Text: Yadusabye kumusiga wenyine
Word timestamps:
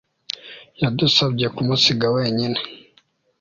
Yadusabye 0.81 1.45
kumusiga 1.55 2.05
wenyine 2.15 2.59